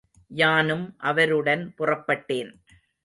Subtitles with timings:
[0.31, 2.51] யானும் அவருடன் புறப்பட்டேன்.